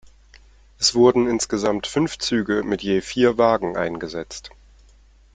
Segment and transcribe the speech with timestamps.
[0.79, 4.49] Es wurden insgesamt fünf Züge mit je vier Wagen eingesetzt.